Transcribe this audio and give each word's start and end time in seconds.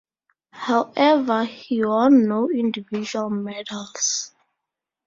However, 0.53 1.43
he 1.45 1.85
won 1.85 2.27
no 2.27 2.49
individual 2.49 3.29
medals. 3.29 4.31